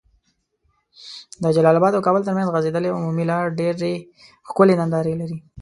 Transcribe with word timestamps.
د 1.43 1.45
جلال 1.55 1.75
اباد 1.79 1.93
او 1.95 2.05
کابل 2.07 2.21
تر 2.25 2.33
منځ 2.37 2.47
غځيدلي 2.55 2.89
عمومي 2.97 3.23
لار 3.31 3.45
ډيري 3.59 3.95
ښکلي 4.47 4.75
ننداري 4.79 5.13
لرې 5.19 5.37